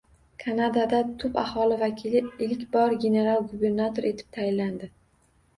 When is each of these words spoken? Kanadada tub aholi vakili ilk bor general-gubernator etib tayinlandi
Kanadada 0.43 1.01
tub 1.23 1.37
aholi 1.41 1.77
vakili 1.83 2.23
ilk 2.47 2.65
bor 2.77 2.97
general-gubernator 3.05 4.11
etib 4.15 4.33
tayinlandi 4.39 4.91